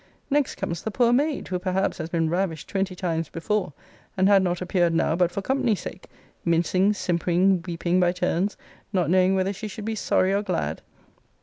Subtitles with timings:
[0.31, 3.71] Next comes the poor maid who, perhaps, has been ravished twenty times before;
[4.17, 6.07] and had not appeared now, but for company sake;
[6.43, 8.57] mincing, simpering, weeping, by turns;
[8.91, 10.81] not knowing whether she should be sorry or glad.